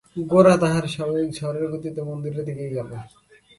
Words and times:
গোরা 0.17 0.53
তাহার 0.57 0.85
স্বাভাবিক 0.87 1.29
ঝড়ের 1.37 1.65
গতিতে 1.71 2.01
মন্দিরের 2.01 2.43
দিকেই 2.45 2.71
গেল। 2.75 2.89